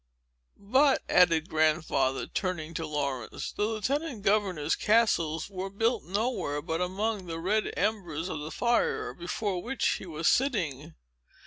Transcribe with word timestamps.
"But," 0.57 1.03
added 1.07 1.47
Grandfather, 1.47 2.25
turning 2.25 2.73
to 2.73 2.87
Laurence, 2.87 3.51
"the 3.51 3.65
Lieutenant 3.65 4.23
Governor's 4.23 4.75
castles 4.75 5.47
were 5.47 5.69
built 5.69 6.05
nowhere 6.05 6.59
but 6.63 6.81
among 6.81 7.27
the 7.27 7.37
red 7.37 7.71
embers 7.77 8.27
of 8.27 8.39
the 8.39 8.49
fire, 8.49 9.13
before 9.13 9.61
which 9.61 9.85
he 9.99 10.07
was 10.07 10.27
sitting. 10.27 10.95